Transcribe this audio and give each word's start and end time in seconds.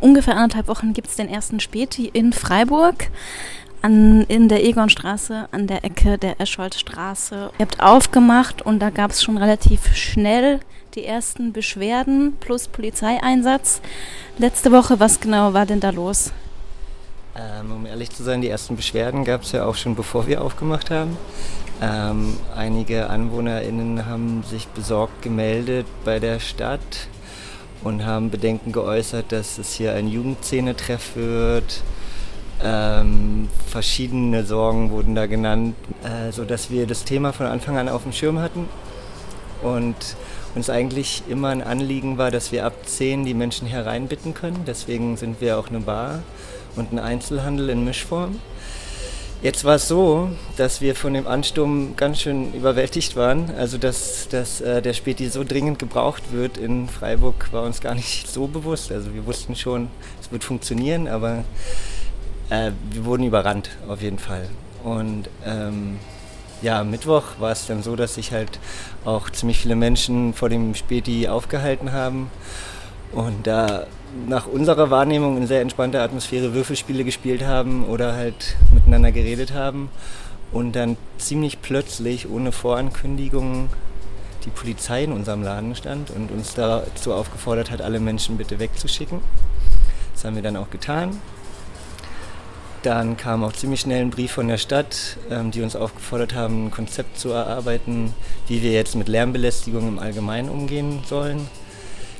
ungefähr 0.00 0.36
anderthalb 0.36 0.68
Wochen 0.68 0.92
gibt 0.92 1.08
es 1.08 1.16
den 1.16 1.28
ersten 1.28 1.60
Späti 1.60 2.06
in 2.06 2.32
Freiburg. 2.32 3.10
An, 3.80 4.24
in 4.24 4.48
der 4.48 4.64
Egonstraße, 4.64 5.48
an 5.52 5.68
der 5.68 5.84
Ecke 5.84 6.18
der 6.18 6.40
Escholtstraße. 6.40 7.52
Ihr 7.58 7.64
habt 7.64 7.80
aufgemacht 7.80 8.60
und 8.60 8.80
da 8.80 8.90
gab 8.90 9.12
es 9.12 9.22
schon 9.22 9.38
relativ 9.38 9.94
schnell 9.94 10.58
die 10.96 11.04
ersten 11.04 11.52
Beschwerden 11.52 12.36
plus 12.40 12.66
Polizeieinsatz. 12.66 13.80
Letzte 14.36 14.72
Woche, 14.72 14.98
was 14.98 15.20
genau 15.20 15.52
war 15.54 15.64
denn 15.64 15.78
da 15.78 15.90
los? 15.90 16.32
Ähm, 17.36 17.70
um 17.70 17.86
ehrlich 17.86 18.10
zu 18.10 18.24
sein, 18.24 18.40
die 18.40 18.48
ersten 18.48 18.74
Beschwerden 18.74 19.24
gab 19.24 19.42
es 19.42 19.52
ja 19.52 19.64
auch 19.64 19.76
schon 19.76 19.94
bevor 19.94 20.26
wir 20.26 20.42
aufgemacht 20.42 20.90
haben. 20.90 21.16
Ähm, 21.80 22.36
einige 22.56 23.08
AnwohnerInnen 23.08 24.06
haben 24.06 24.42
sich 24.42 24.66
besorgt 24.68 25.22
gemeldet 25.22 25.86
bei 26.04 26.18
der 26.18 26.40
Stadt 26.40 26.80
und 27.84 28.04
haben 28.04 28.30
Bedenken 28.30 28.72
geäußert, 28.72 29.32
dass 29.32 29.58
es 29.58 29.74
hier 29.74 29.94
ein 29.94 30.08
Jugendszenetreff 30.08 31.16
wird. 31.16 31.82
Ähm, 32.62 33.48
verschiedene 33.68 34.44
Sorgen 34.44 34.90
wurden 34.90 35.14
da 35.14 35.26
genannt, 35.26 35.76
äh, 36.02 36.32
sodass 36.32 36.70
wir 36.70 36.86
das 36.86 37.04
Thema 37.04 37.32
von 37.32 37.46
Anfang 37.46 37.78
an 37.78 37.88
auf 37.88 38.02
dem 38.02 38.12
Schirm 38.12 38.40
hatten 38.40 38.68
und 39.62 39.94
uns 40.54 40.70
eigentlich 40.70 41.22
immer 41.28 41.48
ein 41.48 41.62
Anliegen 41.62 42.18
war, 42.18 42.30
dass 42.30 42.50
wir 42.50 42.64
ab 42.64 42.74
10 42.84 43.24
die 43.24 43.34
Menschen 43.34 43.68
hereinbitten 43.68 44.34
können. 44.34 44.64
Deswegen 44.66 45.16
sind 45.16 45.40
wir 45.40 45.58
auch 45.58 45.68
eine 45.68 45.80
Bar 45.80 46.22
und 46.74 46.92
ein 46.92 46.98
Einzelhandel 46.98 47.70
in 47.70 47.84
Mischform. 47.84 48.40
Jetzt 49.40 49.64
war 49.64 49.76
es 49.76 49.86
so, 49.86 50.30
dass 50.56 50.80
wir 50.80 50.96
von 50.96 51.14
dem 51.14 51.28
Ansturm 51.28 51.94
ganz 51.94 52.20
schön 52.20 52.52
überwältigt 52.54 53.14
waren. 53.14 53.54
Also 53.56 53.78
dass, 53.78 54.26
dass 54.26 54.60
äh, 54.60 54.82
der 54.82 54.94
Späti 54.94 55.28
so 55.28 55.44
dringend 55.44 55.78
gebraucht 55.78 56.32
wird 56.32 56.58
in 56.58 56.88
Freiburg, 56.88 57.52
war 57.52 57.62
uns 57.62 57.80
gar 57.80 57.94
nicht 57.94 58.26
so 58.26 58.48
bewusst. 58.48 58.90
Also 58.90 59.14
wir 59.14 59.26
wussten 59.26 59.54
schon, 59.54 59.90
es 60.20 60.32
wird 60.32 60.42
funktionieren, 60.42 61.06
aber 61.06 61.44
äh, 62.50 62.72
wir 62.90 63.04
wurden 63.04 63.22
überrannt 63.22 63.70
auf 63.86 64.02
jeden 64.02 64.18
Fall. 64.18 64.48
Und 64.82 65.28
ähm, 65.46 66.00
ja, 66.60 66.80
am 66.80 66.90
Mittwoch 66.90 67.22
war 67.38 67.52
es 67.52 67.68
dann 67.68 67.84
so, 67.84 67.94
dass 67.94 68.16
sich 68.16 68.32
halt 68.32 68.58
auch 69.04 69.30
ziemlich 69.30 69.60
viele 69.60 69.76
Menschen 69.76 70.34
vor 70.34 70.48
dem 70.48 70.74
Späti 70.74 71.28
aufgehalten 71.28 71.92
haben 71.92 72.28
und 73.12 73.46
da 73.46 73.86
nach 74.26 74.46
unserer 74.46 74.90
Wahrnehmung 74.90 75.36
in 75.36 75.46
sehr 75.46 75.60
entspannter 75.60 76.02
Atmosphäre 76.02 76.54
Würfelspiele 76.54 77.04
gespielt 77.04 77.44
haben 77.44 77.84
oder 77.84 78.14
halt 78.14 78.56
miteinander 78.72 79.12
geredet 79.12 79.52
haben 79.52 79.90
und 80.52 80.74
dann 80.74 80.96
ziemlich 81.18 81.60
plötzlich 81.60 82.28
ohne 82.28 82.52
Vorankündigung 82.52 83.68
die 84.44 84.50
Polizei 84.50 85.04
in 85.04 85.12
unserem 85.12 85.42
Laden 85.42 85.74
stand 85.74 86.10
und 86.10 86.30
uns 86.30 86.54
dazu 86.54 87.12
aufgefordert 87.12 87.70
hat, 87.70 87.82
alle 87.82 88.00
Menschen 88.00 88.38
bitte 88.38 88.58
wegzuschicken. 88.58 89.20
Das 90.14 90.24
haben 90.24 90.36
wir 90.36 90.42
dann 90.42 90.56
auch 90.56 90.70
getan. 90.70 91.20
Dann 92.82 93.16
kam 93.16 93.42
auch 93.42 93.52
ziemlich 93.52 93.80
schnell 93.80 94.02
ein 94.02 94.10
Brief 94.10 94.32
von 94.32 94.48
der 94.48 94.56
Stadt, 94.56 95.16
ähm, 95.30 95.50
die 95.50 95.62
uns 95.62 95.74
aufgefordert 95.74 96.34
haben, 96.34 96.66
ein 96.66 96.70
Konzept 96.70 97.18
zu 97.18 97.30
erarbeiten, 97.30 98.14
wie 98.46 98.62
wir 98.62 98.70
jetzt 98.70 98.94
mit 98.94 99.08
Lärmbelästigung 99.08 99.88
im 99.88 99.98
Allgemeinen 99.98 100.48
umgehen 100.48 101.00
sollen. 101.04 101.48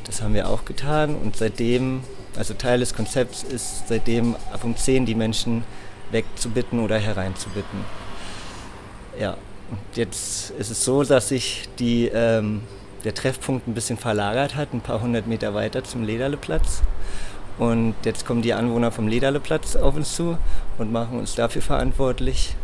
Das 0.08 0.22
haben 0.22 0.32
wir 0.32 0.48
auch 0.48 0.64
getan 0.64 1.14
und 1.14 1.36
seitdem, 1.36 2.00
also 2.34 2.54
Teil 2.54 2.80
des 2.80 2.94
Konzepts 2.94 3.42
ist 3.42 3.88
seitdem 3.88 4.34
ab 4.52 4.64
um 4.64 4.74
10 4.74 5.04
die 5.04 5.14
Menschen 5.14 5.64
wegzubitten 6.10 6.80
oder 6.80 6.98
hereinzubitten. 6.98 7.84
Ja, 9.20 9.36
und 9.70 9.78
jetzt 9.96 10.50
ist 10.52 10.70
es 10.70 10.82
so, 10.82 11.04
dass 11.04 11.28
sich 11.28 11.68
die, 11.78 12.06
ähm, 12.06 12.62
der 13.04 13.14
Treffpunkt 13.14 13.68
ein 13.68 13.74
bisschen 13.74 13.98
verlagert 13.98 14.54
hat, 14.54 14.72
ein 14.72 14.80
paar 14.80 15.02
hundert 15.02 15.26
Meter 15.26 15.52
weiter 15.52 15.84
zum 15.84 16.04
Lederleplatz. 16.04 16.80
Und 17.58 17.94
jetzt 18.04 18.24
kommen 18.24 18.40
die 18.40 18.54
Anwohner 18.54 18.90
vom 18.90 19.08
Lederleplatz 19.08 19.76
auf 19.76 19.94
uns 19.94 20.14
zu 20.14 20.38
und 20.78 20.90
machen 20.90 21.18
uns 21.18 21.34
dafür 21.34 21.60
verantwortlich, 21.60 22.56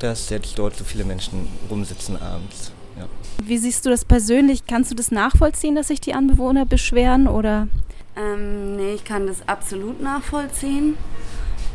dass 0.00 0.30
jetzt 0.30 0.58
dort 0.58 0.74
so 0.76 0.84
viele 0.84 1.04
Menschen 1.04 1.48
rumsitzen 1.70 2.20
abends. 2.20 2.72
Ja. 2.98 3.06
Wie 3.42 3.58
siehst 3.58 3.84
du 3.86 3.90
das 3.90 4.04
persönlich? 4.04 4.66
Kannst 4.66 4.90
du 4.90 4.94
das 4.94 5.10
nachvollziehen, 5.10 5.74
dass 5.74 5.88
sich 5.88 6.00
die 6.00 6.14
Anbewohner 6.14 6.66
beschweren 6.66 7.28
oder? 7.28 7.68
Ähm, 8.16 8.76
nee, 8.76 8.94
ich 8.94 9.04
kann 9.04 9.26
das 9.26 9.46
absolut 9.48 10.00
nachvollziehen. 10.00 10.96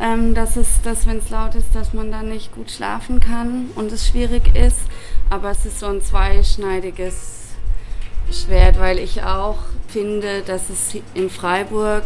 Ähm, 0.02 0.34
dass 0.34 0.56
es, 0.56 0.81
dass 0.81 1.06
wenn 1.08 1.18
es 1.18 1.29
laut 1.29 1.56
ist, 1.56 1.75
dass 1.75 1.94
man 1.94 2.09
dann 2.09 2.29
nicht 2.29 2.53
gut 2.53 2.72
schlafen 2.72 3.19
kann 3.19 3.69
und 3.75 3.91
es 3.91 4.08
schwierig 4.08 4.56
ist. 4.56 4.79
Aber 5.29 5.52
es 5.52 5.66
ist 5.66 5.79
so 5.79 5.88
ein 5.88 6.02
zweischneidiges 6.02 7.50
Schwert, 8.31 8.79
weil 8.79 8.97
ich 8.97 9.24
auch 9.24 9.58
finde, 9.90 10.41
dass 10.41 10.69
es 10.69 10.96
in 11.13 11.29
Freiburg 11.29 12.03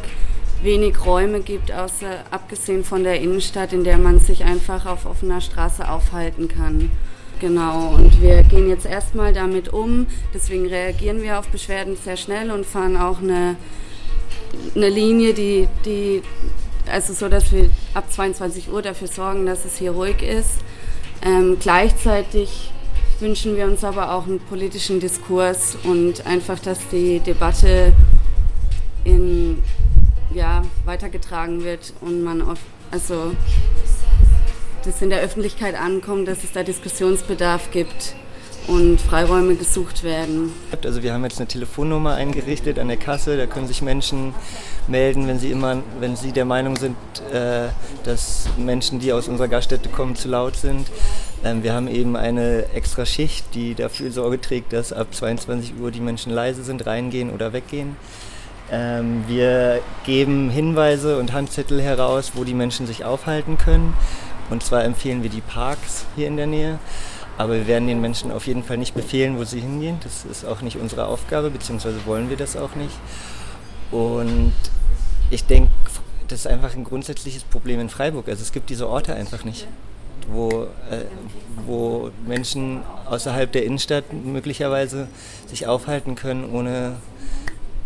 wenig 0.63 1.05
Räume 1.05 1.41
gibt, 1.41 1.71
außer 1.71 2.23
abgesehen 2.31 2.83
von 2.83 3.03
der 3.03 3.19
Innenstadt, 3.19 3.73
in 3.73 3.83
der 3.83 3.97
man 3.97 4.19
sich 4.19 4.43
einfach 4.43 4.85
auf 4.85 5.05
offener 5.05 5.41
Straße 5.41 5.89
aufhalten 5.89 6.47
kann. 6.47 6.91
Genau, 7.39 7.95
und 7.95 8.21
wir 8.21 8.43
gehen 8.43 8.69
jetzt 8.69 8.85
erstmal 8.85 9.33
damit 9.33 9.67
um. 9.73 10.07
Deswegen 10.33 10.65
reagieren 10.67 11.21
wir 11.21 11.39
auf 11.39 11.47
Beschwerden 11.49 11.97
sehr 12.01 12.15
schnell 12.15 12.51
und 12.51 12.65
fahren 12.65 12.95
auch 12.95 13.19
eine, 13.19 13.57
eine 14.75 14.89
Linie, 14.89 15.33
die, 15.33 15.67
die, 15.83 16.21
also 16.89 17.13
so, 17.13 17.27
dass 17.27 17.51
wir 17.51 17.69
ab 17.93 18.11
22 18.11 18.71
Uhr 18.71 18.81
dafür 18.81 19.07
sorgen, 19.07 19.45
dass 19.45 19.65
es 19.65 19.77
hier 19.77 19.91
ruhig 19.91 20.21
ist. 20.21 20.59
Ähm, 21.21 21.57
gleichzeitig 21.59 22.71
wünschen 23.19 23.55
wir 23.57 23.65
uns 23.65 23.83
aber 23.83 24.13
auch 24.13 24.25
einen 24.25 24.39
politischen 24.39 24.99
Diskurs 24.99 25.77
und 25.83 26.25
einfach, 26.25 26.59
dass 26.59 26.79
die 26.91 27.19
Debatte 27.19 27.93
in, 29.03 29.61
ja, 30.33 30.63
weitergetragen 30.85 31.63
wird 31.63 31.93
und 32.01 32.23
man 32.23 32.41
auf, 32.41 32.59
also 32.91 33.35
das 34.85 35.01
in 35.01 35.09
der 35.09 35.21
Öffentlichkeit 35.21 35.75
ankommt, 35.75 36.27
dass 36.27 36.43
es 36.43 36.51
da 36.51 36.63
Diskussionsbedarf 36.63 37.71
gibt 37.71 38.15
und 38.67 38.99
Freiräume 38.99 39.55
gesucht 39.55 40.03
werden. 40.03 40.53
Also 40.83 41.03
wir 41.03 41.13
haben 41.13 41.23
jetzt 41.23 41.37
eine 41.37 41.47
Telefonnummer 41.47 42.15
eingerichtet 42.15 42.79
an 42.79 42.87
der 42.87 42.97
Kasse, 42.97 43.37
da 43.37 43.45
können 43.45 43.67
sich 43.67 43.81
Menschen 43.81 44.33
melden, 44.87 45.27
wenn 45.27 45.39
sie 45.39 45.51
immer, 45.51 45.81
wenn 45.99 46.15
sie 46.15 46.31
der 46.31 46.45
Meinung 46.45 46.77
sind, 46.77 46.95
äh, 47.31 47.67
dass 48.03 48.47
Menschen, 48.57 48.99
die 48.99 49.11
aus 49.13 49.27
unserer 49.27 49.47
Gaststätte 49.47 49.89
kommen, 49.89 50.15
zu 50.15 50.29
laut 50.29 50.55
sind. 50.55 50.87
Ähm, 51.43 51.63
wir 51.63 51.73
haben 51.73 51.87
eben 51.87 52.15
eine 52.15 52.69
extra 52.73 53.05
Schicht, 53.05 53.53
die 53.53 53.75
dafür 53.75 54.11
Sorge 54.11 54.39
trägt, 54.39 54.71
dass 54.73 54.93
ab 54.93 55.07
22 55.13 55.73
Uhr 55.79 55.91
die 55.91 56.01
Menschen 56.01 56.31
leise 56.31 56.63
sind, 56.63 56.85
reingehen 56.85 57.31
oder 57.31 57.53
weggehen. 57.53 57.97
Ähm, 58.71 59.23
wir 59.27 59.81
geben 60.05 60.49
Hinweise 60.49 61.17
und 61.17 61.33
Handzettel 61.33 61.81
heraus, 61.81 62.31
wo 62.35 62.43
die 62.43 62.53
Menschen 62.53 62.87
sich 62.87 63.05
aufhalten 63.05 63.57
können. 63.57 63.93
Und 64.49 64.63
zwar 64.63 64.83
empfehlen 64.83 65.23
wir 65.23 65.29
die 65.29 65.41
Parks 65.41 66.05
hier 66.15 66.27
in 66.27 66.37
der 66.37 66.47
Nähe. 66.47 66.79
Aber 67.37 67.53
wir 67.53 67.67
werden 67.67 67.87
den 67.87 67.99
Menschen 67.99 68.31
auf 68.31 68.45
jeden 68.45 68.63
Fall 68.63 68.77
nicht 68.77 68.93
befehlen, 68.93 69.37
wo 69.37 69.43
sie 69.43 69.59
hingehen. 69.59 69.97
Das 70.03 70.25
ist 70.25 70.45
auch 70.45 70.61
nicht 70.61 70.77
unsere 70.77 71.07
Aufgabe, 71.07 71.49
beziehungsweise 71.49 72.05
wollen 72.05 72.29
wir 72.29 72.37
das 72.37 72.55
auch 72.55 72.75
nicht. 72.75 72.95
Und 73.91 74.53
ich 75.29 75.45
denke, 75.45 75.71
das 76.27 76.41
ist 76.41 76.47
einfach 76.47 76.75
ein 76.75 76.83
grundsätzliches 76.83 77.43
Problem 77.43 77.79
in 77.79 77.89
Freiburg. 77.89 78.27
Also 78.27 78.41
es 78.41 78.51
gibt 78.51 78.69
diese 78.69 78.87
Orte 78.87 79.15
einfach 79.15 79.43
nicht, 79.43 79.67
wo, 80.27 80.67
äh, 80.89 81.05
wo 81.65 82.11
Menschen 82.27 82.81
außerhalb 83.05 83.51
der 83.51 83.65
Innenstadt 83.65 84.13
möglicherweise 84.13 85.07
sich 85.47 85.67
aufhalten 85.67 86.15
können, 86.15 86.49
ohne 86.51 86.97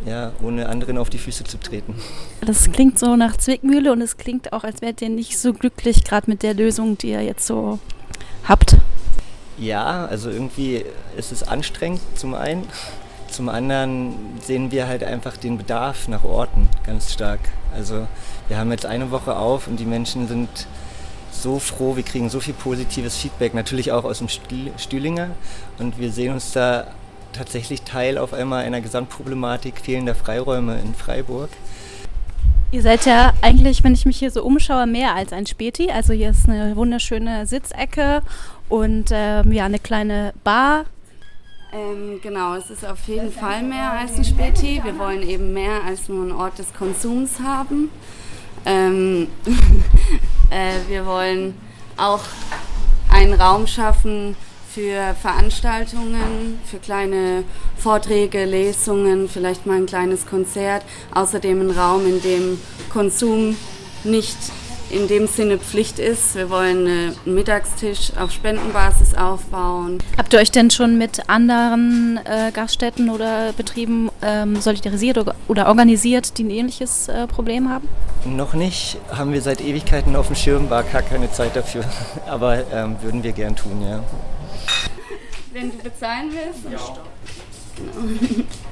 ja, 0.06 0.32
ohne 0.42 0.70
anderen 0.70 0.98
auf 0.98 1.10
die 1.10 1.18
Füße 1.18 1.44
zu 1.44 1.60
treten. 1.60 1.96
Das 2.42 2.72
klingt 2.72 3.00
so 3.00 3.16
nach 3.16 3.38
Zwickmühle 3.38 3.92
und 3.92 4.02
es 4.02 4.18
klingt 4.18 4.54
auch, 4.54 4.64
als 4.64 4.82
wärt 4.82 5.02
ihr 5.02 5.10
nicht 5.10 5.38
so 5.38 5.54
glücklich, 5.54 6.04
gerade 6.04 6.30
mit 6.30 6.44
der 6.44 6.54
Lösung, 6.54 6.98
die 6.98 7.10
ihr 7.10 7.24
jetzt 7.24 7.46
so 7.46 7.80
habt. 8.44 8.78
Ja, 9.58 10.06
also 10.06 10.30
irgendwie 10.30 10.86
ist 11.18 11.32
es 11.32 11.44
anstrengend 11.44 12.02
zum 12.16 12.36
einen. 12.36 12.68
Zum 13.30 13.50
anderen 13.50 14.14
sehen 14.42 14.72
wir 14.72 14.88
halt 14.88 15.04
einfach 15.04 15.36
den 15.36 15.58
Bedarf 15.58 16.08
nach 16.08 16.24
Orten 16.24 16.70
ganz 16.86 17.12
stark. 17.12 17.40
Also 17.74 18.08
wir 18.48 18.58
haben 18.58 18.72
jetzt 18.72 18.86
eine 18.86 19.12
Woche 19.12 19.36
auf 19.36 19.68
und 19.68 19.80
die 19.80 19.86
Menschen 19.86 20.28
sind 20.28 20.50
so 21.32 21.60
froh, 21.60 21.96
wir 21.96 22.04
kriegen 22.04 22.30
so 22.30 22.40
viel 22.40 22.54
positives 22.54 23.18
Feedback, 23.18 23.54
natürlich 23.54 23.92
auch 23.92 24.06
aus 24.06 24.20
dem 24.20 24.30
Stühlinger. 24.30 25.32
Und 25.78 26.00
wir 26.00 26.12
sehen 26.12 26.34
uns 26.34 26.52
da 26.52 26.88
tatsächlich 27.38 27.84
Teil 27.84 28.18
auf 28.18 28.34
einmal 28.34 28.66
einer 28.66 28.82
Gesamtproblematik 28.82 29.80
fehlender 29.80 30.16
Freiräume 30.16 30.80
in 30.80 30.94
Freiburg. 30.94 31.50
Ihr 32.70 32.82
seid 32.82 33.06
ja 33.06 33.32
eigentlich, 33.42 33.84
wenn 33.86 33.94
ich 33.94 34.06
mich 34.06 34.18
hier 34.18 34.30
so 34.30 34.44
umschaue, 34.44 34.88
mehr 34.88 35.16
als 35.16 35.32
ein 35.32 35.46
Späti. 35.46 35.90
Also 35.90 36.12
hier 36.12 36.32
ist 36.32 36.50
eine 36.50 36.76
wunderschöne 36.76 37.46
Sitzecke 37.46 38.22
und 38.68 39.10
ähm, 39.12 39.54
ja, 39.54 39.66
eine 39.66 39.80
kleine 39.80 40.34
Bar. 40.44 40.86
Ähm, 41.72 42.20
genau, 42.22 42.56
es 42.56 42.70
ist 42.70 42.86
auf 42.86 43.08
jeden 43.08 43.32
Fall 43.32 43.64
mehr 43.64 43.94
als 43.94 44.18
ein 44.18 44.26
Späti. 44.26 44.82
Wir 44.84 45.00
wollen 45.00 45.22
eben 45.22 45.54
mehr 45.54 45.84
als 45.86 46.10
nur 46.10 46.24
einen 46.24 46.34
Ort 46.34 46.60
des 46.60 46.74
Konsums 46.74 47.40
haben. 47.40 47.90
Ähm, 48.66 49.28
äh, 50.50 50.90
wir 50.90 51.06
wollen 51.06 51.56
auch 51.96 52.24
einen 53.10 53.34
Raum 53.34 53.66
schaffen 53.66 54.36
für 54.74 55.16
Veranstaltungen, 55.22 56.60
für 56.66 56.78
kleine 56.78 57.44
Vorträge, 57.78 58.46
Lesungen, 58.46 59.30
vielleicht 59.30 59.66
mal 59.66 59.78
ein 59.78 59.86
kleines 59.86 60.26
Konzert. 60.26 60.84
Außerdem 61.14 61.62
ein 61.62 61.72
Raum, 61.72 62.06
in 62.06 62.22
dem 62.22 62.60
Konsum 62.90 63.56
nicht 64.04 64.38
in 64.90 65.08
dem 65.08 65.28
Sinne 65.28 65.58
Pflicht 65.58 66.00
ist. 66.00 66.36
Wir 66.36 66.50
wollen 66.50 66.88
einen 66.88 67.16
Mittagstisch 67.26 68.12
auf 68.18 68.32
Spendenbasis 68.32 69.16
aufbauen. 69.16 70.00
Habt 70.18 70.34
ihr 70.34 70.40
euch 70.40 70.52
denn 70.52 70.70
schon 70.70 70.98
mit 70.98 71.30
anderen 71.30 72.20
äh, 72.26 72.52
Gaststätten 72.52 73.10
oder 73.10 73.54
Betrieben 73.54 74.10
ähm, 74.22 74.62
solidarisiert 74.62 75.18
oder 75.48 75.68
organisiert, 75.68 76.38
die 76.38 76.46
ein 76.46 76.50
ähnliches 76.50 77.10
äh, 77.10 77.28
Problem 77.28 77.70
haben? 77.70 77.88
Noch 78.26 78.54
nicht, 78.54 78.98
haben 79.12 79.34
wir 79.34 79.42
seit 79.42 79.62
Ewigkeiten 79.62 80.16
auf 80.16 80.28
dem 80.28 80.36
Schirm, 80.36 80.70
war 80.70 80.84
gar 80.84 81.02
keine 81.02 81.32
Zeit 81.32 81.56
dafür, 81.56 81.84
aber 82.28 82.64
ähm, 82.72 82.96
würden 83.02 83.24
wir 83.24 83.32
gern 83.32 83.56
tun, 83.56 83.82
ja. 83.82 84.04
Wenn 85.58 85.72
du 85.72 85.78
bezahlen 85.78 86.32
willst. 86.32 86.66
Ja. 86.72 86.98
Genau. 87.78 88.46